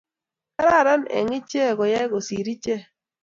[0.55, 2.81] kararan eng ichek koyai kosir ichek